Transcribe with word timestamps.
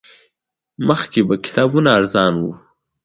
مخکې 0.87 1.19
به 1.27 1.35
کتابونه 1.45 1.89
ارزان 1.99 2.33
وو 2.37 2.51